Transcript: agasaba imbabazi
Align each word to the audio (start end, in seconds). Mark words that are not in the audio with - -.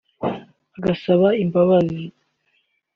agasaba 0.77 1.27
imbabazi 1.43 2.03